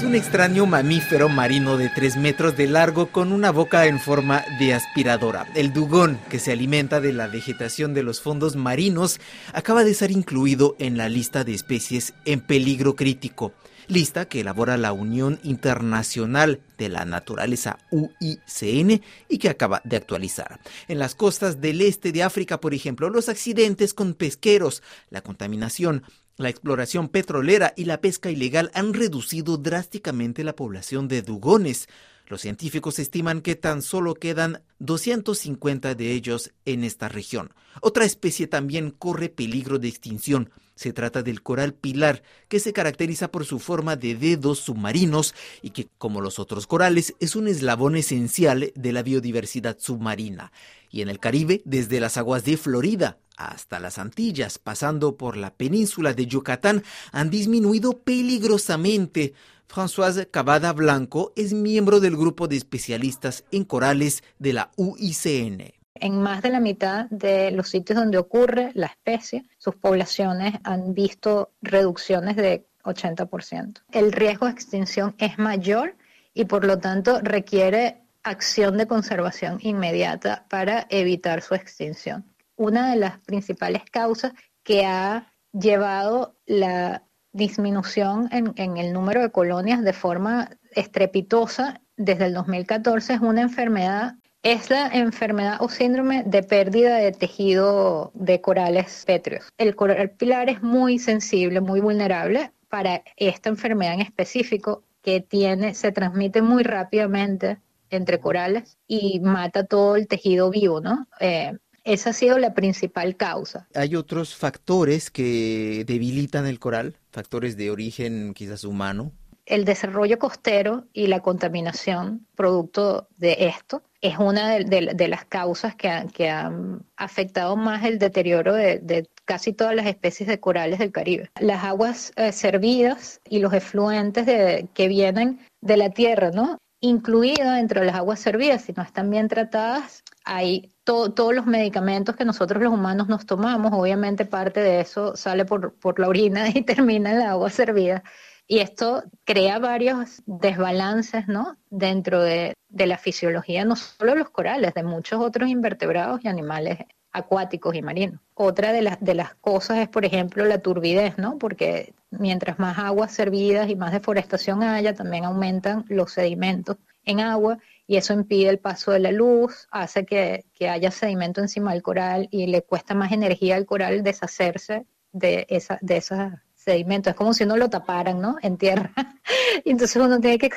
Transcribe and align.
es 0.00 0.06
un 0.06 0.14
extraño 0.14 0.64
mamífero 0.64 1.28
marino 1.28 1.76
de 1.76 1.90
3 1.90 2.16
metros 2.16 2.56
de 2.56 2.66
largo 2.66 3.12
con 3.12 3.32
una 3.32 3.50
boca 3.50 3.84
en 3.84 4.00
forma 4.00 4.42
de 4.58 4.72
aspiradora. 4.72 5.46
El 5.54 5.74
dugón, 5.74 6.18
que 6.30 6.38
se 6.38 6.52
alimenta 6.52 7.02
de 7.02 7.12
la 7.12 7.26
vegetación 7.26 7.92
de 7.92 8.02
los 8.02 8.22
fondos 8.22 8.56
marinos, 8.56 9.20
acaba 9.52 9.84
de 9.84 9.92
ser 9.92 10.10
incluido 10.10 10.74
en 10.78 10.96
la 10.96 11.10
lista 11.10 11.44
de 11.44 11.52
especies 11.52 12.14
en 12.24 12.40
peligro 12.40 12.96
crítico 12.96 13.52
lista 13.90 14.28
que 14.28 14.40
elabora 14.40 14.76
la 14.76 14.92
Unión 14.92 15.40
Internacional 15.42 16.60
de 16.78 16.88
la 16.88 17.04
Naturaleza 17.04 17.78
UICN 17.90 19.02
y 19.28 19.38
que 19.38 19.48
acaba 19.48 19.82
de 19.84 19.96
actualizar. 19.96 20.60
En 20.86 21.00
las 21.00 21.16
costas 21.16 21.60
del 21.60 21.80
este 21.80 22.12
de 22.12 22.22
África, 22.22 22.60
por 22.60 22.72
ejemplo, 22.72 23.10
los 23.10 23.28
accidentes 23.28 23.92
con 23.92 24.14
pesqueros, 24.14 24.82
la 25.10 25.22
contaminación, 25.22 26.04
la 26.40 26.48
exploración 26.48 27.08
petrolera 27.08 27.74
y 27.76 27.84
la 27.84 28.00
pesca 28.00 28.30
ilegal 28.30 28.70
han 28.72 28.94
reducido 28.94 29.58
drásticamente 29.58 30.42
la 30.42 30.56
población 30.56 31.06
de 31.06 31.20
dugones. 31.20 31.86
Los 32.28 32.40
científicos 32.40 32.98
estiman 32.98 33.42
que 33.42 33.56
tan 33.56 33.82
solo 33.82 34.14
quedan 34.14 34.62
250 34.78 35.94
de 35.94 36.12
ellos 36.12 36.52
en 36.64 36.84
esta 36.84 37.08
región. 37.08 37.52
Otra 37.82 38.06
especie 38.06 38.46
también 38.46 38.90
corre 38.90 39.28
peligro 39.28 39.78
de 39.78 39.88
extinción. 39.88 40.50
Se 40.76 40.94
trata 40.94 41.22
del 41.22 41.42
coral 41.42 41.74
pilar, 41.74 42.22
que 42.48 42.58
se 42.58 42.72
caracteriza 42.72 43.30
por 43.30 43.44
su 43.44 43.58
forma 43.58 43.96
de 43.96 44.14
dedos 44.14 44.60
submarinos 44.60 45.34
y 45.60 45.70
que, 45.70 45.88
como 45.98 46.22
los 46.22 46.38
otros 46.38 46.66
corales, 46.66 47.14
es 47.20 47.36
un 47.36 47.48
eslabón 47.48 47.96
esencial 47.96 48.72
de 48.74 48.92
la 48.92 49.02
biodiversidad 49.02 49.76
submarina. 49.78 50.52
Y 50.88 51.02
en 51.02 51.10
el 51.10 51.18
Caribe, 51.18 51.60
desde 51.66 52.00
las 52.00 52.16
aguas 52.16 52.44
de 52.44 52.56
Florida 52.56 53.18
hasta 53.46 53.80
las 53.80 53.98
Antillas, 53.98 54.58
pasando 54.58 55.16
por 55.16 55.36
la 55.36 55.54
península 55.54 56.14
de 56.14 56.26
Yucatán, 56.26 56.82
han 57.12 57.30
disminuido 57.30 57.98
peligrosamente. 57.98 59.34
Françoise 59.66 60.28
Cavada 60.30 60.72
Blanco 60.72 61.32
es 61.36 61.52
miembro 61.52 62.00
del 62.00 62.16
grupo 62.16 62.48
de 62.48 62.56
especialistas 62.56 63.44
en 63.52 63.64
corales 63.64 64.24
de 64.38 64.52
la 64.52 64.70
UICN. 64.76 65.72
En 65.94 66.20
más 66.20 66.42
de 66.42 66.50
la 66.50 66.60
mitad 66.60 67.06
de 67.10 67.50
los 67.50 67.68
sitios 67.68 67.98
donde 67.98 68.18
ocurre 68.18 68.72
la 68.74 68.86
especie, 68.86 69.44
sus 69.58 69.76
poblaciones 69.76 70.54
han 70.64 70.94
visto 70.94 71.50
reducciones 71.62 72.36
de 72.36 72.66
80%. 72.84 73.82
El 73.92 74.12
riesgo 74.12 74.46
de 74.46 74.52
extinción 74.52 75.14
es 75.18 75.38
mayor 75.38 75.94
y 76.32 76.46
por 76.46 76.64
lo 76.64 76.78
tanto 76.78 77.20
requiere 77.20 78.02
acción 78.22 78.76
de 78.76 78.86
conservación 78.86 79.58
inmediata 79.62 80.46
para 80.48 80.86
evitar 80.90 81.42
su 81.42 81.54
extinción 81.54 82.24
una 82.60 82.90
de 82.90 82.96
las 82.96 83.18
principales 83.20 83.82
causas 83.90 84.34
que 84.62 84.84
ha 84.84 85.32
llevado 85.50 86.36
la 86.44 87.04
disminución 87.32 88.28
en, 88.32 88.76
el 88.76 88.92
número 88.92 89.22
de 89.22 89.30
colonias 89.30 89.82
de 89.82 89.94
forma 89.94 90.50
estrepitosa 90.72 91.80
desde 91.96 92.26
el 92.26 92.34
2014 92.34 93.14
es 93.14 93.20
una 93.20 93.40
enfermedad 93.40 94.16
es 94.42 94.68
la 94.68 94.88
enfermedad 94.88 95.56
o 95.60 95.70
síndrome 95.70 96.22
de 96.24 96.42
pérdida 96.42 96.96
de 96.96 97.12
tejido 97.12 98.10
de 98.14 98.40
corales 98.40 99.04
pétreos. 99.06 99.48
El 99.58 99.76
coral 99.76 100.10
pilar 100.10 100.48
es 100.48 100.62
muy 100.62 100.98
sensible, 100.98 101.60
muy 101.60 101.80
vulnerable 101.80 102.50
para 102.68 103.02
esta 103.16 103.50
enfermedad 103.50 103.94
en 103.94 104.00
específico 104.00 104.82
que 105.02 105.20
tiene, 105.20 105.74
se 105.74 105.92
transmite 105.92 106.40
muy 106.40 106.62
rápidamente 106.62 107.58
entre 107.90 108.18
corales 108.18 108.78
y 108.86 109.20
mata 109.20 109.64
todo 109.64 109.96
el 109.96 110.08
tejido 110.08 110.48
vivo, 110.48 110.80
¿no? 110.80 111.06
Eh, 111.20 111.52
esa 111.84 112.10
ha 112.10 112.12
sido 112.12 112.38
la 112.38 112.54
principal 112.54 113.16
causa. 113.16 113.68
¿Hay 113.74 113.96
otros 113.96 114.34
factores 114.34 115.10
que 115.10 115.84
debilitan 115.86 116.46
el 116.46 116.58
coral? 116.58 116.96
¿Factores 117.10 117.56
de 117.56 117.70
origen 117.70 118.34
quizás 118.34 118.64
humano? 118.64 119.12
El 119.46 119.64
desarrollo 119.64 120.18
costero 120.18 120.84
y 120.92 121.08
la 121.08 121.20
contaminación 121.20 122.26
producto 122.36 123.08
de 123.16 123.48
esto 123.48 123.82
es 124.00 124.16
una 124.18 124.58
de, 124.58 125.08
las 125.08 125.24
causas 125.24 125.74
que, 125.74 125.88
han 126.28 126.84
afectado 126.96 127.56
más 127.56 127.84
el 127.84 127.98
deterioro 127.98 128.54
de, 128.54 129.08
casi 129.24 129.52
todas 129.52 129.74
las 129.74 129.86
especies 129.86 130.28
de 130.28 130.40
corales 130.40 130.78
del 130.78 130.92
Caribe. 130.92 131.30
Las 131.40 131.64
aguas 131.64 132.12
eh, 132.16 132.32
servidas 132.32 133.20
y 133.28 133.40
los 133.40 133.52
efluentes 133.52 134.26
que 134.72 134.88
vienen 134.88 135.40
de 135.60 135.76
la 135.76 135.90
tierra, 135.90 136.30
¿no? 136.30 136.58
Incluido 136.82 137.50
dentro 137.52 137.80
de 137.80 137.86
las 137.86 137.96
aguas 137.96 138.20
servidas, 138.20 138.62
si 138.62 138.72
no 138.72 138.82
están 138.82 139.10
bien 139.10 139.28
tratadas, 139.28 140.02
hay 140.24 140.72
todos 140.84 141.34
los 141.34 141.46
medicamentos 141.46 142.16
que 142.16 142.24
nosotros 142.24 142.62
los 142.62 142.72
humanos 142.72 143.08
nos 143.08 143.26
tomamos, 143.26 143.72
obviamente 143.74 144.24
parte 144.24 144.60
de 144.60 144.80
eso 144.80 145.14
sale 145.14 145.44
por, 145.44 146.00
la 146.00 146.08
orina 146.08 146.48
y 146.54 146.62
termina 146.62 147.10
en 147.12 147.18
la 147.18 147.30
agua 147.32 147.50
servida. 147.50 148.02
Y 148.46 148.58
esto 148.58 149.04
crea 149.24 149.58
varios 149.58 150.22
desbalances 150.26 151.28
¿no? 151.28 151.56
dentro 151.68 152.22
de, 152.22 152.54
la 152.70 152.98
fisiología, 152.98 153.64
no 153.64 153.76
solo 153.76 154.12
de 154.12 154.18
los 154.18 154.30
corales, 154.30 154.74
de 154.74 154.82
muchos 154.82 155.20
otros 155.20 155.48
invertebrados 155.50 156.24
y 156.24 156.28
animales 156.28 156.78
acuáticos 157.12 157.74
y 157.74 157.82
marinos. 157.82 158.20
Otra 158.34 158.72
de 158.72 158.82
las, 158.82 159.00
de 159.00 159.14
las 159.14 159.34
cosas 159.34 159.78
es, 159.78 159.88
por 159.88 160.04
ejemplo, 160.04 160.44
la 160.44 160.58
turbidez, 160.58 161.18
¿no? 161.18 161.38
Porque 161.38 161.92
mientras 162.10 162.58
más 162.58 162.78
aguas 162.78 163.12
servidas 163.12 163.68
y 163.68 163.76
más 163.76 163.92
deforestación 163.92 164.62
haya, 164.62 164.94
también 164.94 165.24
aumentan 165.24 165.84
los 165.88 166.12
sedimentos 166.12 166.76
en 167.04 167.20
agua 167.20 167.58
y 167.86 167.96
eso 167.96 168.12
impide 168.12 168.50
el 168.50 168.58
paso 168.58 168.92
de 168.92 169.00
la 169.00 169.10
luz, 169.10 169.66
hace 169.70 170.04
que, 170.04 170.44
haya 170.68 170.90
sedimento 170.90 171.40
encima 171.40 171.72
del 171.72 171.82
coral 171.82 172.28
y 172.30 172.46
le 172.46 172.62
cuesta 172.62 172.94
más 172.94 173.12
energía 173.12 173.56
al 173.56 173.66
coral 173.66 174.02
deshacerse 174.02 174.86
de, 175.12 175.46
esa, 175.48 175.78
de 175.80 175.96
esos 175.96 176.18
sedimentos. 176.54 177.12
Es 177.12 177.16
como 177.16 177.34
si 177.34 177.44
uno 177.44 177.56
lo 177.56 177.68
taparan, 177.68 178.20
¿no? 178.20 178.36
En 178.42 178.58
tierra. 178.58 178.92
entonces 179.64 179.96
uno 179.96 180.20
tiene 180.20 180.38
que 180.38 180.50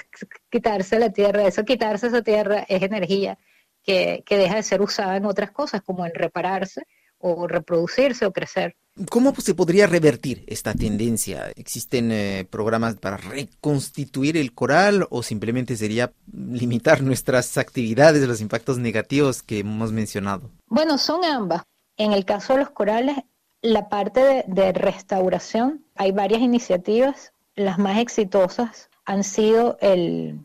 quitarse 0.51 0.99
la 0.99 1.09
tierra. 1.09 1.47
Eso, 1.47 1.65
quitarse 1.65 2.07
esa 2.07 2.21
tierra 2.21 2.65
es 2.67 2.83
energía 2.83 3.37
que, 3.83 4.23
que 4.25 4.37
deja 4.37 4.55
de 4.55 4.63
ser 4.63 4.81
usada 4.81 5.17
en 5.17 5.25
otras 5.25 5.51
cosas, 5.51 5.81
como 5.81 6.05
en 6.05 6.13
repararse 6.13 6.83
o 7.23 7.47
reproducirse 7.47 8.25
o 8.25 8.33
crecer. 8.33 8.75
¿Cómo 9.09 9.33
se 9.35 9.55
podría 9.55 9.87
revertir 9.87 10.43
esta 10.45 10.73
tendencia? 10.73 11.49
¿Existen 11.55 12.11
eh, 12.11 12.45
programas 12.47 12.95
para 12.95 13.17
reconstituir 13.17 14.37
el 14.37 14.53
coral 14.53 15.07
o 15.09 15.23
simplemente 15.23 15.75
sería 15.75 16.13
limitar 16.31 17.01
nuestras 17.01 17.57
actividades, 17.57 18.27
los 18.27 18.41
impactos 18.41 18.77
negativos 18.77 19.41
que 19.41 19.59
hemos 19.59 19.91
mencionado? 19.91 20.51
Bueno, 20.67 20.99
son 20.99 21.25
ambas. 21.25 21.63
En 21.97 22.11
el 22.11 22.23
caso 22.25 22.53
de 22.53 22.59
los 22.59 22.69
corales, 22.69 23.17
la 23.61 23.89
parte 23.89 24.43
de, 24.47 24.73
restauración, 24.73 25.85
hay 25.95 26.11
varias 26.11 26.41
iniciativas. 26.41 27.33
Las 27.55 27.79
más 27.79 27.97
exitosas 27.97 28.89
han 29.05 29.23
sido 29.23 29.77
el, 29.81 30.39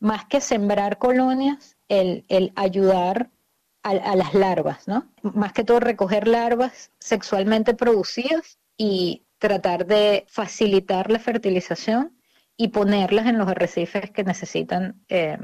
más 0.00 0.24
que 0.24 0.40
sembrar 0.40 0.98
colonias, 0.98 1.76
el, 1.88 2.24
el 2.28 2.52
ayudar 2.56 3.30
a, 3.82 4.16
las 4.16 4.34
larvas, 4.34 4.88
¿no? 4.88 5.08
Más 5.22 5.52
que 5.52 5.64
todo 5.64 5.80
recoger 5.80 6.28
larvas 6.28 6.90
sexualmente 6.98 7.74
producidas 7.74 8.58
y 8.76 9.24
tratar 9.38 9.86
de 9.86 10.26
facilitar 10.28 11.10
la 11.10 11.18
fertilización 11.18 12.16
y 12.56 12.68
ponerlas 12.68 13.26
en 13.26 13.38
los 13.38 13.48
arrecifes 13.48 14.10
que 14.10 14.24
necesitan 14.24 15.02
eh, 15.08 15.38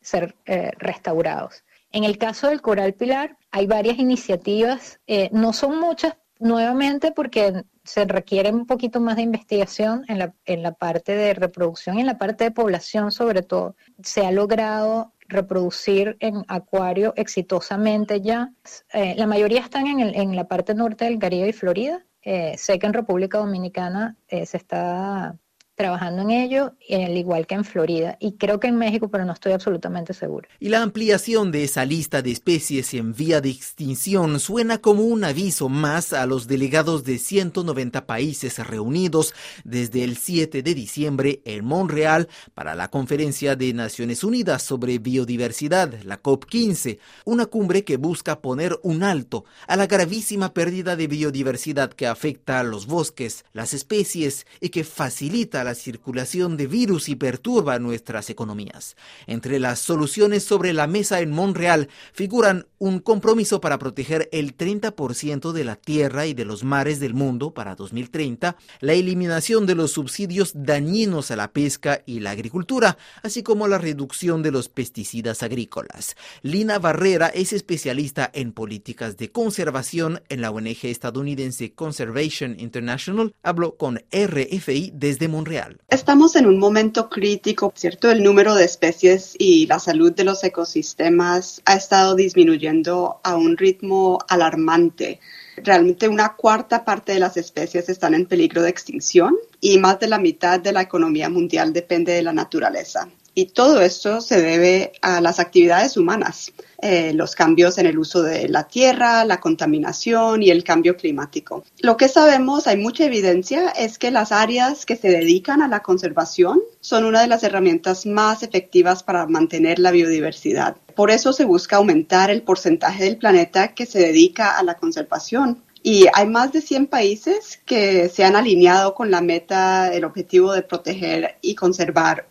ser 0.00 0.36
eh, 0.46 0.72
restaurados. 0.78 1.64
En 1.92 2.04
el 2.04 2.18
caso 2.18 2.48
del 2.48 2.60
coral 2.60 2.94
pilar, 2.94 3.36
hay 3.52 3.66
varias 3.66 3.98
iniciativas, 3.98 5.00
eh, 5.06 5.30
no 5.32 5.52
son 5.52 5.78
muchas 5.78 6.16
nuevamente 6.38 7.12
porque 7.12 7.62
se 7.86 8.04
requiere 8.04 8.50
un 8.50 8.66
poquito 8.66 9.00
más 9.00 9.16
de 9.16 9.22
investigación 9.22 10.04
en 10.08 10.18
la, 10.18 10.34
en 10.44 10.62
la 10.62 10.72
parte 10.72 11.12
de 11.14 11.34
reproducción 11.34 11.96
y 11.96 12.00
en 12.00 12.06
la 12.06 12.18
parte 12.18 12.44
de 12.44 12.50
población 12.50 13.12
sobre 13.12 13.42
todo. 13.42 13.76
Se 14.02 14.26
ha 14.26 14.32
logrado 14.32 15.12
reproducir 15.28 16.16
en 16.20 16.44
acuario 16.48 17.12
exitosamente 17.16 18.20
ya. 18.20 18.52
Eh, 18.92 19.14
la 19.16 19.26
mayoría 19.26 19.60
están 19.60 19.86
en, 19.86 20.00
el, 20.00 20.14
en, 20.14 20.36
la 20.36 20.46
parte 20.46 20.74
norte 20.74 21.04
del 21.04 21.18
Caribe 21.18 21.48
y 21.48 21.52
Florida. 21.52 22.04
Eh, 22.22 22.56
sé 22.58 22.78
que 22.78 22.86
en 22.86 22.92
República 22.92 23.38
Dominicana 23.38 24.16
eh, 24.28 24.46
se 24.46 24.56
está 24.56 25.36
trabajando 25.76 26.22
en 26.22 26.30
ello, 26.30 26.72
al 26.90 27.16
igual 27.16 27.46
que 27.46 27.54
en 27.54 27.64
Florida, 27.64 28.16
y 28.18 28.32
creo 28.32 28.58
que 28.58 28.66
en 28.66 28.76
México, 28.76 29.08
pero 29.08 29.24
no 29.24 29.34
estoy 29.34 29.52
absolutamente 29.52 30.14
seguro. 30.14 30.48
Y 30.58 30.70
la 30.70 30.82
ampliación 30.82 31.52
de 31.52 31.64
esa 31.64 31.84
lista 31.84 32.22
de 32.22 32.32
especies 32.32 32.94
en 32.94 33.12
vía 33.14 33.40
de 33.42 33.50
extinción 33.50 34.40
suena 34.40 34.78
como 34.78 35.02
un 35.02 35.22
aviso 35.22 35.68
más 35.68 36.14
a 36.14 36.24
los 36.26 36.48
delegados 36.48 37.04
de 37.04 37.18
190 37.18 38.06
países 38.06 38.58
reunidos 38.66 39.34
desde 39.64 40.02
el 40.02 40.16
7 40.16 40.62
de 40.62 40.74
diciembre 40.74 41.42
en 41.44 41.64
Montreal 41.64 42.28
para 42.54 42.74
la 42.74 42.88
Conferencia 42.88 43.54
de 43.54 43.74
Naciones 43.74 44.24
Unidas 44.24 44.62
sobre 44.62 44.98
Biodiversidad, 44.98 45.92
la 46.04 46.22
COP15, 46.22 46.98
una 47.26 47.44
cumbre 47.46 47.84
que 47.84 47.98
busca 47.98 48.40
poner 48.40 48.78
un 48.82 49.02
alto 49.02 49.44
a 49.66 49.76
la 49.76 49.86
gravísima 49.86 50.54
pérdida 50.54 50.96
de 50.96 51.06
biodiversidad 51.06 51.92
que 51.92 52.06
afecta 52.06 52.60
a 52.60 52.62
los 52.62 52.86
bosques, 52.86 53.44
las 53.52 53.74
especies 53.74 54.46
y 54.60 54.70
que 54.70 54.82
facilita 54.82 55.65
la 55.66 55.74
circulación 55.74 56.56
de 56.56 56.66
virus 56.66 57.08
y 57.08 57.16
perturba 57.16 57.78
nuestras 57.78 58.30
economías. 58.30 58.96
Entre 59.26 59.58
las 59.58 59.80
soluciones 59.80 60.44
sobre 60.44 60.72
la 60.72 60.86
mesa 60.86 61.20
en 61.20 61.32
Montreal 61.32 61.88
figuran 62.12 62.66
un 62.78 63.00
compromiso 63.00 63.60
para 63.60 63.78
proteger 63.78 64.28
el 64.32 64.56
30% 64.56 65.52
de 65.52 65.64
la 65.64 65.76
tierra 65.76 66.26
y 66.26 66.34
de 66.34 66.44
los 66.44 66.62
mares 66.62 67.00
del 67.00 67.14
mundo 67.14 67.52
para 67.52 67.74
2030, 67.74 68.56
la 68.80 68.92
eliminación 68.92 69.66
de 69.66 69.74
los 69.74 69.92
subsidios 69.92 70.52
dañinos 70.54 71.30
a 71.30 71.36
la 71.36 71.52
pesca 71.52 72.02
y 72.06 72.20
la 72.20 72.30
agricultura, 72.30 72.96
así 73.22 73.42
como 73.42 73.66
la 73.66 73.78
reducción 73.78 74.42
de 74.42 74.52
los 74.52 74.68
pesticidas 74.68 75.42
agrícolas. 75.42 76.16
Lina 76.42 76.78
Barrera 76.78 77.26
es 77.28 77.52
especialista 77.52 78.30
en 78.32 78.52
políticas 78.52 79.16
de 79.16 79.30
conservación 79.32 80.22
en 80.28 80.40
la 80.42 80.50
ONG 80.50 80.84
estadounidense 80.84 81.72
Conservation 81.74 82.54
International. 82.60 83.34
Habló 83.42 83.76
con 83.76 84.00
RFI 84.12 84.92
desde 84.94 85.26
Montreal. 85.26 85.55
Estamos 85.88 86.36
en 86.36 86.46
un 86.46 86.58
momento 86.58 87.08
crítico, 87.08 87.72
¿cierto? 87.74 88.10
El 88.10 88.22
número 88.22 88.54
de 88.54 88.64
especies 88.64 89.34
y 89.38 89.66
la 89.66 89.78
salud 89.78 90.12
de 90.12 90.24
los 90.24 90.42
ecosistemas 90.44 91.62
ha 91.64 91.74
estado 91.74 92.14
disminuyendo 92.14 93.20
a 93.22 93.36
un 93.36 93.56
ritmo 93.56 94.18
alarmante. 94.28 95.20
Realmente 95.56 96.08
una 96.08 96.34
cuarta 96.34 96.84
parte 96.84 97.12
de 97.12 97.20
las 97.20 97.36
especies 97.36 97.88
están 97.88 98.14
en 98.14 98.26
peligro 98.26 98.62
de 98.62 98.70
extinción 98.70 99.36
y 99.60 99.78
más 99.78 99.98
de 100.00 100.08
la 100.08 100.18
mitad 100.18 100.60
de 100.60 100.72
la 100.72 100.82
economía 100.82 101.28
mundial 101.30 101.72
depende 101.72 102.12
de 102.12 102.22
la 102.22 102.32
naturaleza. 102.32 103.08
Y 103.38 103.48
todo 103.48 103.82
esto 103.82 104.22
se 104.22 104.40
debe 104.40 104.92
a 105.02 105.20
las 105.20 105.40
actividades 105.40 105.98
humanas, 105.98 106.54
eh, 106.80 107.12
los 107.12 107.34
cambios 107.34 107.76
en 107.76 107.84
el 107.84 107.98
uso 107.98 108.22
de 108.22 108.48
la 108.48 108.66
tierra, 108.66 109.26
la 109.26 109.40
contaminación 109.40 110.42
y 110.42 110.48
el 110.48 110.64
cambio 110.64 110.96
climático. 110.96 111.62
Lo 111.80 111.98
que 111.98 112.08
sabemos, 112.08 112.66
hay 112.66 112.78
mucha 112.78 113.04
evidencia, 113.04 113.68
es 113.72 113.98
que 113.98 114.10
las 114.10 114.32
áreas 114.32 114.86
que 114.86 114.96
se 114.96 115.08
dedican 115.08 115.60
a 115.60 115.68
la 115.68 115.82
conservación 115.82 116.62
son 116.80 117.04
una 117.04 117.20
de 117.20 117.26
las 117.26 117.42
herramientas 117.42 118.06
más 118.06 118.42
efectivas 118.42 119.02
para 119.02 119.26
mantener 119.26 119.80
la 119.80 119.90
biodiversidad. 119.90 120.78
Por 120.94 121.10
eso 121.10 121.34
se 121.34 121.44
busca 121.44 121.76
aumentar 121.76 122.30
el 122.30 122.40
porcentaje 122.40 123.04
del 123.04 123.18
planeta 123.18 123.74
que 123.74 123.84
se 123.84 123.98
dedica 123.98 124.56
a 124.56 124.62
la 124.62 124.78
conservación. 124.78 125.62
Y 125.82 126.06
hay 126.14 126.26
más 126.26 126.54
de 126.54 126.62
100 126.62 126.86
países 126.86 127.60
que 127.66 128.08
se 128.08 128.24
han 128.24 128.34
alineado 128.34 128.94
con 128.94 129.10
la 129.10 129.20
meta, 129.20 129.92
el 129.92 130.04
objetivo 130.04 130.54
de 130.54 130.62
proteger 130.62 131.36
y 131.42 131.54
conservar 131.54 132.24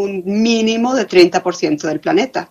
un 0.00 0.22
mínimo 0.24 0.94
de 0.94 1.06
30% 1.06 1.82
del 1.82 2.00
planeta. 2.00 2.50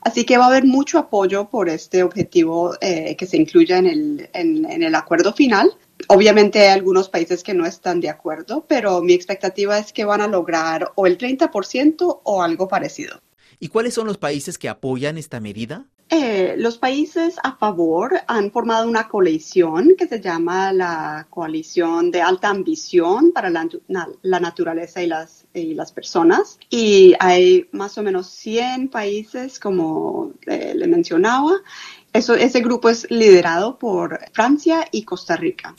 Así 0.00 0.24
que 0.24 0.38
va 0.38 0.44
a 0.44 0.48
haber 0.48 0.64
mucho 0.64 0.98
apoyo 0.98 1.48
por 1.48 1.68
este 1.68 2.02
objetivo 2.02 2.74
eh, 2.80 3.16
que 3.16 3.26
se 3.26 3.36
incluya 3.36 3.78
en 3.78 3.86
el, 3.86 4.30
en 4.32 4.82
el 4.82 4.94
acuerdo 4.94 5.32
final. 5.32 5.76
Obviamente 6.08 6.60
hay 6.60 6.68
algunos 6.68 7.08
países 7.08 7.42
que 7.42 7.54
no 7.54 7.66
están 7.66 8.00
de 8.00 8.08
acuerdo, 8.08 8.64
pero 8.68 9.02
mi 9.02 9.14
expectativa 9.14 9.78
es 9.78 9.92
que 9.92 10.04
van 10.04 10.20
a 10.20 10.28
lograr 10.28 10.92
o 10.94 11.06
el 11.06 11.18
30% 11.18 12.20
o 12.22 12.42
algo 12.42 12.68
parecido. 12.68 13.20
¿Y 13.58 13.68
cuáles 13.68 13.94
son 13.94 14.06
los 14.06 14.18
países 14.18 14.58
que 14.58 14.68
apoyan 14.68 15.18
esta 15.18 15.40
medida? 15.40 15.86
Eh, 16.08 16.54
los 16.56 16.78
países 16.78 17.36
a 17.42 17.56
favor 17.56 18.14
han 18.28 18.52
formado 18.52 18.88
una 18.88 19.08
coalición 19.08 19.94
que 19.98 20.06
se 20.06 20.20
llama 20.20 20.72
la 20.72 21.26
Coalición 21.30 22.12
de 22.12 22.22
Alta 22.22 22.48
Ambición 22.48 23.32
para 23.32 23.50
la, 23.50 23.66
Naturaleza 24.40 25.02
y 25.02 25.08
las, 25.08 25.46
y 25.52 25.74
las, 25.74 25.90
Personas. 25.90 26.58
Y 26.70 27.14
hay 27.18 27.68
más 27.72 27.98
o 27.98 28.04
menos 28.04 28.28
100 28.28 28.88
países, 28.88 29.58
como 29.58 30.32
eh, 30.46 30.74
le 30.76 30.86
mencionaba. 30.86 31.52
Eso, 32.12 32.34
ese 32.34 32.60
grupo 32.60 32.88
es 32.88 33.10
liderado 33.10 33.78
por 33.78 34.20
Francia 34.32 34.86
y 34.92 35.02
Costa 35.02 35.36
Rica. 35.36 35.74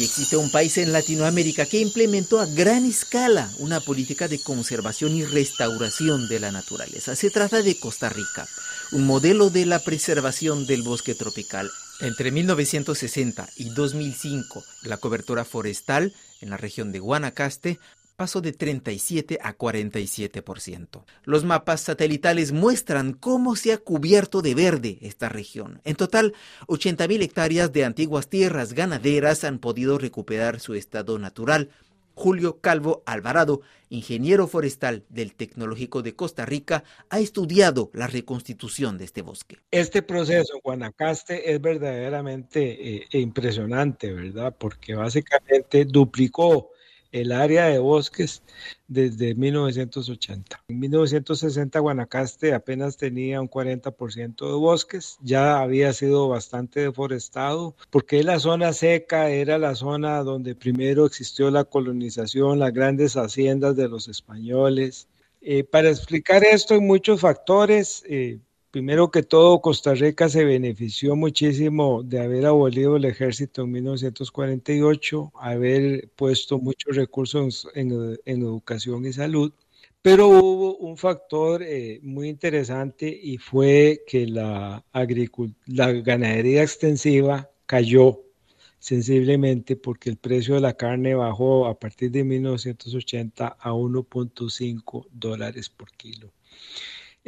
Y 0.00 0.04
existe 0.04 0.38
un 0.38 0.50
país 0.50 0.78
en 0.78 0.94
Latinoamérica 0.94 1.66
que 1.66 1.78
implementó 1.78 2.40
a 2.40 2.46
gran 2.46 2.86
escala 2.86 3.52
una 3.58 3.80
política 3.80 4.28
de 4.28 4.38
conservación 4.38 5.14
y 5.14 5.26
restauración 5.26 6.26
de 6.26 6.40
la 6.40 6.50
naturaleza. 6.50 7.14
Se 7.14 7.28
trata 7.28 7.60
de 7.60 7.78
Costa 7.78 8.08
Rica, 8.08 8.48
un 8.92 9.04
modelo 9.04 9.50
de 9.50 9.66
la 9.66 9.78
preservación 9.78 10.64
del 10.64 10.80
bosque 10.80 11.14
tropical. 11.14 11.70
Entre 12.00 12.30
1960 12.30 13.46
y 13.56 13.68
2005, 13.68 14.64
la 14.84 14.96
cobertura 14.96 15.44
forestal 15.44 16.14
en 16.40 16.48
la 16.48 16.56
región 16.56 16.92
de 16.92 17.00
Guanacaste 17.00 17.78
pasó 18.20 18.42
de 18.42 18.52
37 18.52 19.38
a 19.40 19.56
47%. 19.56 21.04
Los 21.24 21.46
mapas 21.46 21.80
satelitales 21.80 22.52
muestran 22.52 23.14
cómo 23.14 23.56
se 23.56 23.72
ha 23.72 23.78
cubierto 23.78 24.42
de 24.42 24.54
verde 24.54 24.98
esta 25.00 25.30
región. 25.30 25.80
En 25.84 25.96
total, 25.96 26.34
80.000 26.66 27.22
hectáreas 27.22 27.72
de 27.72 27.86
antiguas 27.86 28.28
tierras 28.28 28.74
ganaderas 28.74 29.42
han 29.44 29.58
podido 29.58 29.96
recuperar 29.96 30.60
su 30.60 30.74
estado 30.74 31.18
natural. 31.18 31.70
Julio 32.12 32.60
Calvo 32.60 33.02
Alvarado, 33.06 33.62
ingeniero 33.88 34.46
forestal 34.48 35.02
del 35.08 35.32
Tecnológico 35.32 36.02
de 36.02 36.14
Costa 36.14 36.44
Rica, 36.44 36.84
ha 37.08 37.20
estudiado 37.20 37.88
la 37.94 38.06
reconstitución 38.06 38.98
de 38.98 39.06
este 39.06 39.22
bosque. 39.22 39.60
Este 39.70 40.02
proceso 40.02 40.56
en 40.56 40.60
Guanacaste 40.62 41.54
es 41.54 41.58
verdaderamente 41.58 42.96
eh, 42.96 43.06
impresionante, 43.12 44.12
¿verdad? 44.12 44.54
Porque 44.58 44.94
básicamente 44.94 45.86
duplicó 45.86 46.68
el 47.12 47.32
área 47.32 47.66
de 47.66 47.78
bosques 47.78 48.42
desde 48.88 49.34
1980. 49.34 50.64
En 50.68 50.80
1960 50.80 51.78
Guanacaste 51.78 52.54
apenas 52.54 52.96
tenía 52.96 53.40
un 53.40 53.48
40% 53.48 54.46
de 54.46 54.54
bosques, 54.54 55.18
ya 55.22 55.60
había 55.60 55.92
sido 55.92 56.28
bastante 56.28 56.80
deforestado, 56.80 57.74
porque 57.90 58.22
la 58.22 58.38
zona 58.38 58.72
seca 58.72 59.30
era 59.30 59.58
la 59.58 59.74
zona 59.74 60.22
donde 60.22 60.54
primero 60.54 61.06
existió 61.06 61.50
la 61.50 61.64
colonización, 61.64 62.58
las 62.58 62.72
grandes 62.72 63.16
haciendas 63.16 63.76
de 63.76 63.88
los 63.88 64.08
españoles. 64.08 65.08
Eh, 65.40 65.64
para 65.64 65.88
explicar 65.88 66.44
esto 66.44 66.74
hay 66.74 66.80
muchos 66.80 67.20
factores. 67.20 68.04
Eh, 68.06 68.38
Primero 68.70 69.10
que 69.10 69.24
todo, 69.24 69.60
Costa 69.60 69.94
Rica 69.94 70.28
se 70.28 70.44
benefició 70.44 71.16
muchísimo 71.16 72.04
de 72.04 72.20
haber 72.20 72.46
abolido 72.46 72.96
el 72.96 73.04
ejército 73.04 73.62
en 73.62 73.72
1948, 73.72 75.32
haber 75.40 76.08
puesto 76.14 76.60
muchos 76.60 76.94
recursos 76.94 77.66
en, 77.74 78.16
educación 78.24 79.04
y 79.06 79.12
salud, 79.12 79.52
pero 80.02 80.28
hubo 80.28 80.76
un 80.76 80.96
factor 80.96 81.64
eh, 81.64 81.98
muy 82.04 82.28
interesante 82.28 83.08
y 83.08 83.38
fue 83.38 84.04
que 84.06 84.28
la, 84.28 84.84
la 85.66 85.92
ganadería 85.92 86.62
extensiva 86.62 87.50
cayó 87.66 88.20
sensiblemente 88.78 89.74
porque 89.74 90.10
el 90.10 90.16
precio 90.16 90.54
de 90.54 90.60
la 90.60 90.74
carne 90.74 91.16
bajó 91.16 91.66
a 91.66 91.76
partir 91.76 92.12
de 92.12 92.22
1980 92.22 93.56
a 93.58 93.72
1.5 93.72 95.08
dólares 95.10 95.68
por 95.70 95.90
kilo. 95.90 96.32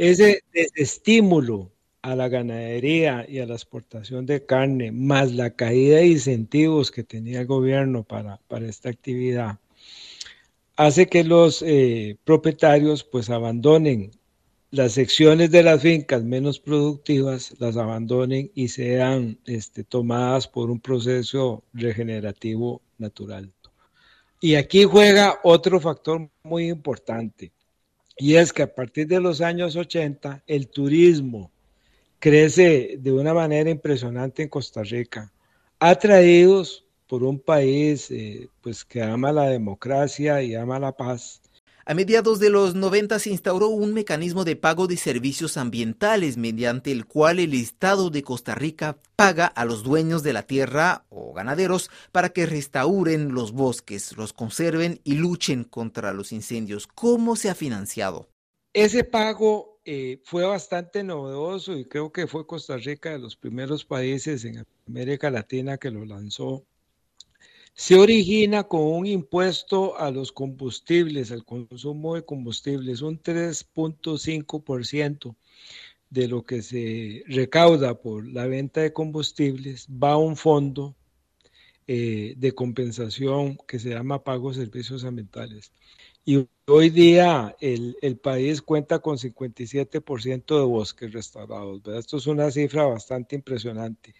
Ese 0.02 0.42
desestímulo 0.52 1.71
a 2.02 2.16
la 2.16 2.28
ganadería 2.28 3.25
y 3.28 3.38
a 3.38 3.47
la 3.47 3.54
exportación 3.54 4.26
de 4.26 4.44
carne, 4.44 4.90
más 4.90 5.30
la 5.30 5.54
caída 5.54 5.99
de 5.99 6.09
incentivos 6.09 6.90
que 6.90 7.04
tenía 7.04 7.42
el 7.42 7.47
gobierno 7.47 8.02
para, 8.02 8.40
esta 8.66 8.88
actividad, 8.88 9.61
hace 10.75 11.06
que 11.06 11.23
los 11.23 11.62
eh, 11.62 12.16
propietarios 12.25 13.04
pues 13.04 13.30
abandonen 13.30 14.11
las 14.73 14.94
secciones 14.94 15.52
de 15.52 15.62
las 15.62 15.80
fincas 15.80 16.25
menos 16.25 16.59
productivas, 16.59 17.54
las 17.61 17.76
abandonen 17.76 18.50
y 18.56 18.66
sean 18.66 19.38
este, 19.47 19.85
tomadas 19.85 20.49
por 20.49 20.68
un 20.68 20.80
proceso 20.80 21.62
regenerativo 21.75 22.82
natural. 22.99 23.52
Y 24.40 24.56
aquí 24.56 24.82
juega 24.82 25.38
otro 25.44 25.78
factor 25.78 26.28
muy 26.42 26.71
importante 26.71 27.52
y 28.16 28.37
es 28.37 28.52
que 28.52 28.62
a 28.62 28.75
partir 28.75 29.07
de 29.07 29.21
los 29.21 29.40
años 29.40 29.76
80 29.76 30.42
el 30.47 30.69
turismo 30.69 31.50
crece 32.19 32.97
de 32.99 33.12
una 33.12 33.35
manera 33.35 33.69
impresionante 33.69 34.42
en 34.42 34.49
Costa 34.49 34.83
Rica, 34.83 35.33
atraídos 35.78 36.87
por 37.09 37.25
un 37.25 37.38
país 37.38 38.11
eh, 38.11 38.49
pues 38.61 38.85
que 38.85 39.02
ama 39.02 39.33
la 39.33 39.49
democracia 39.49 40.42
y 40.42 40.54
ama 40.54 40.78
la 40.78 40.92
paz 40.92 41.41
a 41.85 41.95
mediados 41.95 42.39
de 42.39 42.51
los 42.51 42.75
90 42.75 43.19
se 43.19 43.31
instauró 43.31 43.69
un 43.69 43.93
mecanismo 43.93 44.45
de 44.45 44.55
pago 44.55 44.87
de 44.87 44.97
servicios 44.97 45.57
ambientales 45.57 46.37
mediante 46.37 46.93
el 46.93 47.07
cual 47.07 47.41
el 47.41 47.55
Estado 47.55 48.11
de 48.11 48.23
Costa 48.23 48.55
Rica 48.55 48.99
paga 49.17 49.47
a 49.47 49.65
los 49.65 49.83
dueños 49.83 50.23
de 50.23 50.33
la 50.33 50.45
tierra 50.45 51.05
o 51.09 51.33
ganaderos 51.33 51.91
para 52.12 52.29
que 52.29 52.47
restauren 52.47 53.35
los 53.35 53.53
bosques, 53.53 54.17
los 54.17 54.33
conserven 54.33 55.01
y 55.03 55.15
luchen 55.15 55.65
contra 55.65 56.12
los 56.12 56.33
incendios. 56.33 56.87
¿Cómo 56.87 57.35
se 57.35 57.51
ha 57.51 57.55
financiado? 57.55 58.29
Ese 58.73 59.05
pago 59.05 59.81
eh, 59.85 60.21
fue 60.25 60.45
bastante 60.45 61.03
novedoso 61.03 61.77
y 61.77 61.85
creo 61.85 62.12
que 62.12 62.29
fue 62.29 62.47
Costa 62.47 62.77
Rica 62.77 63.11
de 63.11 63.19
los 63.19 63.37
primeros 63.37 63.85
países 63.85 64.45
en 64.45 64.65
América 64.87 65.31
Latina 65.31 65.79
que 65.79 65.91
lo 65.91 66.05
lanzó 66.05 66.65
se 67.75 67.97
origina 67.97 68.64
con 68.64 68.83
un 68.83 69.07
impuesto 69.07 69.99
a 69.99 70.11
los 70.11 70.33
combustibles, 70.33 71.33
al 71.33 71.45
consumo 71.45 72.14
de 72.14 72.25
combustibles, 72.25 73.02
un 73.02 73.21
3.5%, 73.21 75.35
de 76.12 76.29
lo 76.29 76.45
que 76.45 76.61
se 76.61 77.25
recauda 77.26 77.99
por 77.99 78.29
la 78.29 78.47
venta 78.47 78.83
de 78.83 78.93
combustibles 78.93 79.88
va 79.88 80.12
a 80.12 80.19
un 80.19 80.37
fondo 80.37 80.95
eh, 81.87 82.35
de 82.37 82.52
compensación 82.52 83.57
que 83.67 83.79
se 83.79 83.91
llama 83.91 84.23
Pago 84.23 84.52
Servicios 84.52 85.05
Ambientales. 85.05 85.73
Y 86.25 86.47
hoy 86.67 86.91
día 86.91 87.57
el, 87.61 88.19
país 88.23 88.61
cuenta 88.61 88.99
con 88.99 89.17
57% 89.17 90.59
de 90.59 90.64
bosques 90.64 91.12
restaurados. 91.12 91.81
Esto 91.87 92.19
es 92.19 92.26
una 92.26 92.50
cifra 92.50 92.85
bastante 92.85 93.35
impresionante. 93.35 94.14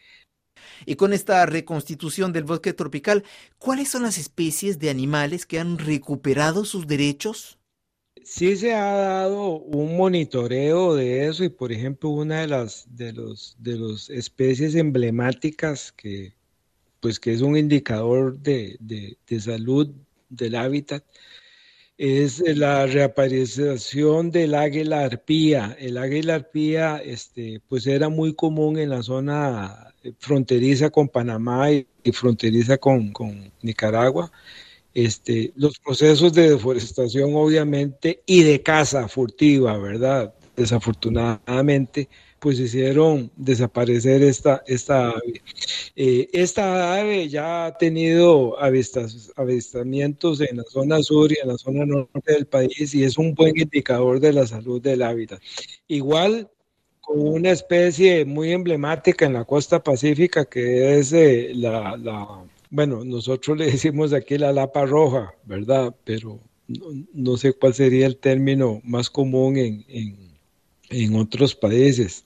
Y 0.87 0.97
con 0.97 1.12
esta 1.12 1.44
reconstitución 1.47 2.32
del 2.32 2.44
bosque 2.44 2.73
tropical, 2.73 3.25
¿cuáles 3.59 3.88
son 3.90 4.02
las 4.02 4.18
especies 4.18 4.78
de 4.78 4.90
animales 4.90 5.47
que 5.47 5.59
han 5.59 5.78
recuperado 5.78 6.64
sus 6.64 6.87
derechos? 6.87 7.59
Sí 8.25 8.56
se 8.56 8.75
ha 8.75 8.94
dado 8.94 9.59
un 9.59 9.97
monitoreo 9.97 10.94
de 10.94 11.26
eso 11.26 11.44
y 11.44 11.49
por 11.49 11.73
ejemplo 11.73 12.11
una 12.11 12.40
de 12.42 12.47
las 12.47 12.87
de 12.94 13.12
los 13.12 13.56
de 13.59 13.76
las 13.78 14.11
especies 14.11 14.75
emblemáticas 14.75 15.92
que 15.92 16.35
pues 17.00 17.18
que 17.21 17.32
es 17.32 17.42
un 17.42 17.56
indicador 17.56 18.38
de, 18.38 18.76
de, 18.80 19.18
de 19.26 19.40
salud 19.40 19.90
del 20.28 20.54
hábitat 20.56 21.04
es 21.99 22.40
la 22.56 22.87
reaparición 22.87 24.30
del 24.30 24.54
águila 24.54 25.04
arpía. 25.04 25.76
El 25.78 25.99
águila 25.99 26.37
arpía 26.37 27.02
este, 27.04 27.61
pues 27.68 27.87
era 27.87 28.08
muy 28.08 28.34
común 28.34 28.78
en 28.78 28.90
la 28.90 29.02
zona 29.02 29.92
fronteriza 30.18 30.90
con 30.90 31.08
Panamá 31.08 31.70
y, 31.70 31.87
fronteriza 32.12 32.78
con, 32.78 33.12
con 33.12 33.52
Nicaragua. 33.62 34.32
Este, 34.94 35.52
los 35.56 35.78
procesos 35.78 36.32
de 36.34 36.50
deforestación 36.50 37.34
obviamente 37.34 38.22
y 38.26 38.42
de 38.42 38.62
caza 38.62 39.08
furtiva, 39.08 39.78
¿verdad? 39.78 40.34
Desafortunadamente, 40.56 42.08
pues 42.42 42.58
hicieron 42.58 43.30
desaparecer 43.37 44.20
esta, 44.25 44.64
esta 44.66 45.11
ave. 45.11 45.42
Eh, 45.94 46.28
esta 46.32 46.96
ave 46.96 47.28
ya 47.28 47.66
ha 47.66 47.78
tenido 47.78 48.56
avistamientos 49.37 50.40
en 50.40 50.56
la 50.56 50.64
zona 50.64 51.00
sur 51.04 51.30
y 51.30 51.37
en 51.40 51.46
la 51.46 51.56
zona 51.56 51.87
norte 51.87 52.32
del 52.32 52.46
país 52.46 52.92
y 52.96 53.04
es 53.04 53.16
un 53.16 53.32
buen 53.37 53.56
indicador 53.56 54.18
de 54.18 54.32
la 54.32 54.44
salud 54.44 54.82
del 54.82 55.02
hábitat. 55.02 55.40
Igual 55.87 56.50
con 57.00 57.20
una 57.20 57.52
especie 57.52 58.25
muy 58.25 58.50
emblemática 58.50 59.25
en 59.25 59.34
la 59.34 59.44
costa 59.44 59.80
pacífica 59.80 60.44
que 60.44 60.99
es 60.99 61.12
eh, 61.12 61.52
la, 61.54 61.96
la, 61.96 62.42
bueno, 62.70 63.04
nosotros 63.04 63.56
le 63.56 63.66
decimos 63.70 64.12
aquí 64.12 64.37
la 64.37 64.52
lapa 64.52 64.84
roja, 64.84 65.32
¿verdad? 65.44 65.94
Pero 66.02 66.40
no, 67.12 67.37
sé 67.37 67.52
cuál 67.52 67.75
sería 67.75 68.06
el 68.06 68.16
término 68.16 68.80
más 68.82 69.11
común 69.11 69.56
en, 69.58 69.84
en 69.87 70.31
en 70.92 71.16
otros 71.16 71.54
países. 71.54 72.25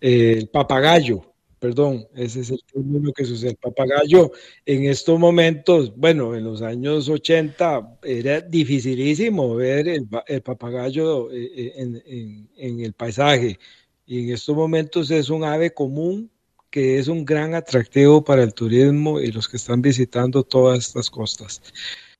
el 0.00 0.48
papagayo, 0.48 1.22
perdón, 1.58 2.06
ese 2.14 2.40
es 2.40 2.50
el 2.50 2.62
término 2.72 3.12
que 3.12 3.24
sucede. 3.24 3.50
El 3.50 3.56
papagayo 3.56 4.30
en 4.64 4.84
estos 4.84 5.18
momentos, 5.18 5.94
bueno, 5.96 6.34
en 6.34 6.44
los 6.44 6.62
años 6.62 7.08
80 7.08 7.98
era 8.04 8.40
dificilísimo 8.40 9.56
ver 9.56 9.88
el, 9.88 10.06
papagayo 10.42 11.30
eh, 11.32 11.50
eh, 11.56 11.72
en, 11.76 12.48
en, 12.56 12.80
el 12.80 12.92
paisaje 12.92 13.58
y 14.06 14.24
en 14.24 14.34
estos 14.34 14.54
momentos 14.54 15.10
es 15.10 15.30
un 15.30 15.44
ave 15.44 15.72
común 15.72 16.30
que 16.70 16.98
es 16.98 17.08
un 17.08 17.24
gran 17.24 17.54
atractivo 17.54 18.22
para 18.22 18.42
el 18.42 18.52
turismo 18.52 19.20
y 19.20 19.32
los 19.32 19.48
que 19.48 19.56
están 19.56 19.80
visitando 19.80 20.42
todas 20.42 20.78
estas 20.78 21.08
costas. 21.08 21.62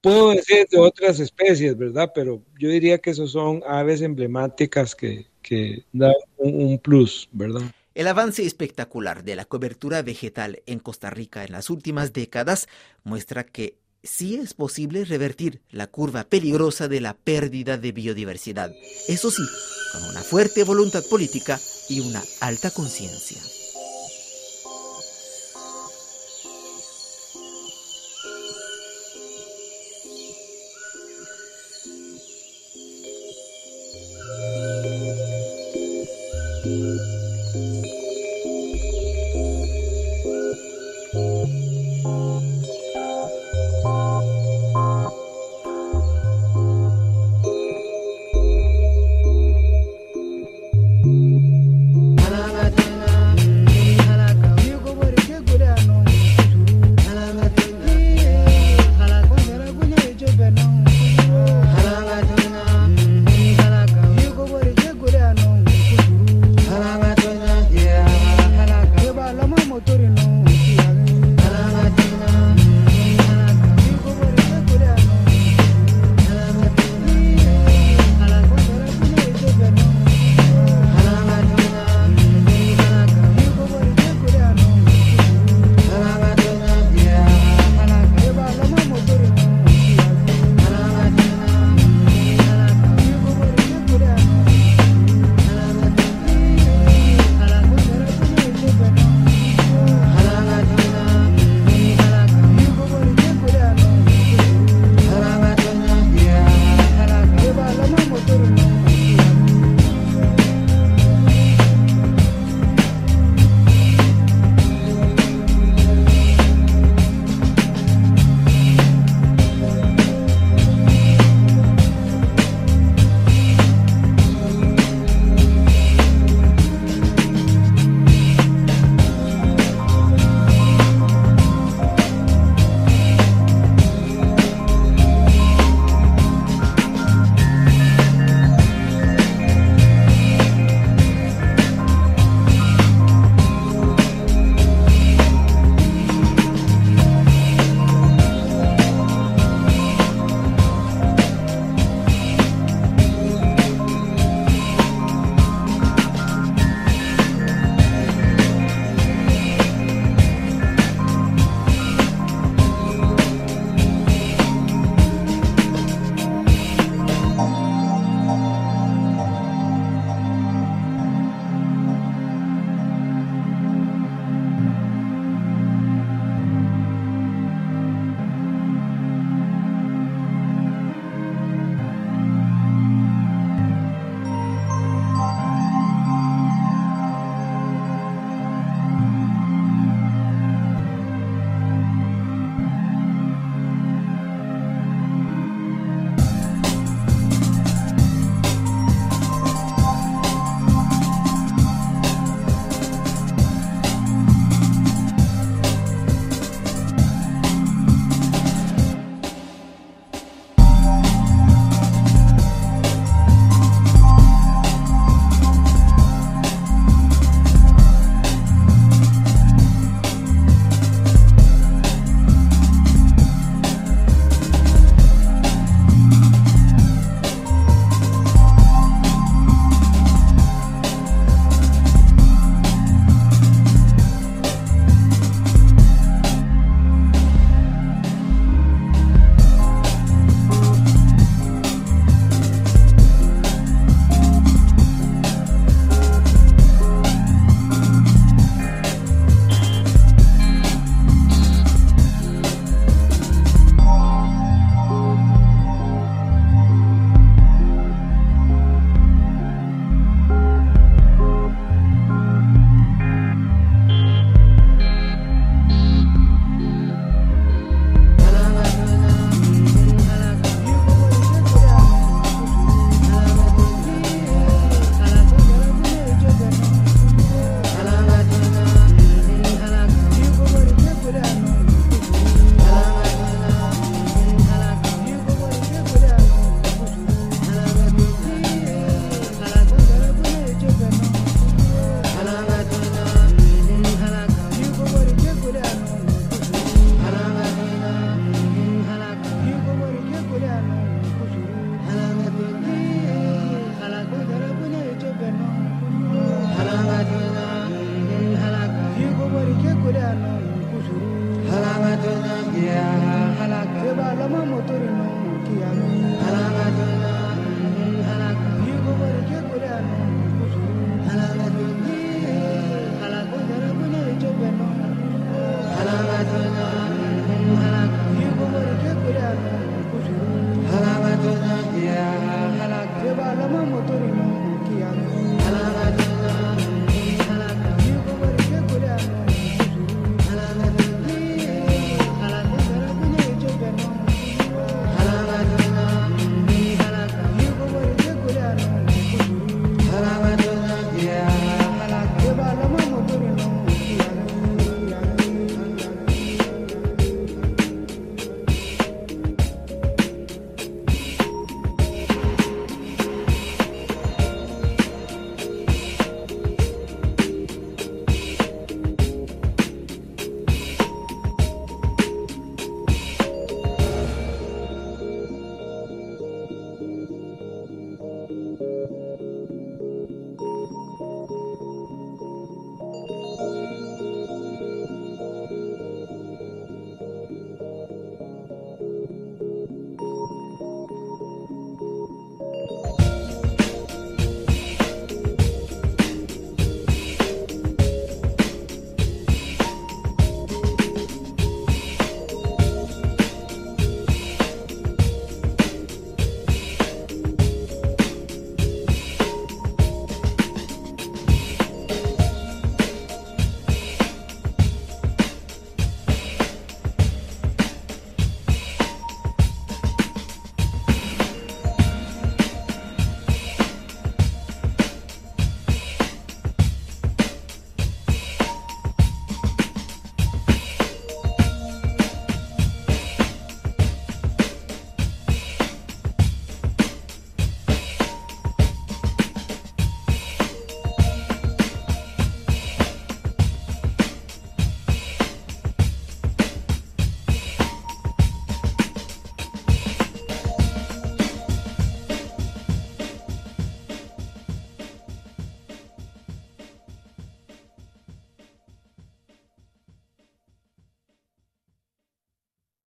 Puedo 0.01 0.31
decir 0.31 0.67
de 0.71 0.79
otras 0.79 1.21
especies, 1.21 1.77
¿verdad? 1.77 2.13
Pero 2.15 2.43
yo 2.59 2.69
diría 2.69 2.99
que 2.99 3.11
esos 3.11 3.33
son 3.33 3.63
aves 3.67 4.03
emblemáticas 4.03 4.95
que, 4.95 5.27
que 5.47 5.85
dan 5.93 6.13
un, 6.39 6.79
plus, 6.79 7.29
¿verdad? 7.33 7.63
El 7.95 8.09
avance 8.09 8.45
espectacular 8.45 9.25
de 9.25 9.37
la 9.37 9.45
cobertura 9.45 10.03
vegetal 10.03 10.63
en 10.67 10.81
Costa 10.81 11.09
Rica 11.09 11.45
en 11.45 11.53
las 11.53 11.71
últimas 11.71 12.13
décadas 12.13 12.69
muestra 13.05 13.45
que 13.45 13.79
sí 14.03 14.35
es 14.35 14.55
posible 14.55 15.05
revertir 15.05 15.61
la 15.71 15.87
curva 15.87 16.25
peligrosa 16.25 16.89
de 16.89 17.01
la 17.01 17.15
pérdida 17.15 17.79
de 17.79 17.93
biodiversidad. 17.93 18.73
Eso 19.09 19.31
sí, 19.31 19.43
con 19.93 20.03
una 20.11 20.23
fuerte 20.23 20.65
voluntad 20.65 21.05
política 21.09 21.59
y 21.89 22.01
una 22.01 22.23
alta 22.41 22.71
conciencia. 22.71 23.41